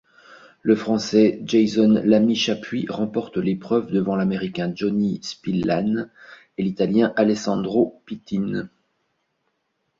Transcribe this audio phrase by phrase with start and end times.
[0.63, 6.09] Le Français Jason Lamy-Chappuis remporte l'épreuve devant l'Américain Johnny Spillane
[6.57, 8.67] et l'Italien Alessandro Pittin.